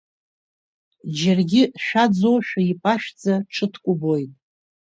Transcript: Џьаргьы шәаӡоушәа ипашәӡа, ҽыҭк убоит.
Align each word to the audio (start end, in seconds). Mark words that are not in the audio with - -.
Џьаргьы 1.17 1.63
шәаӡоушәа 1.83 2.61
ипашәӡа, 2.71 3.33
ҽыҭк 3.53 3.85
убоит. 3.91 4.31